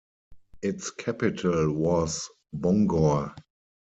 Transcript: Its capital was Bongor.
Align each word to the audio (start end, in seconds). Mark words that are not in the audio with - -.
Its 0.63 0.89
capital 0.89 1.71
was 1.75 2.27
Bongor. 2.57 3.35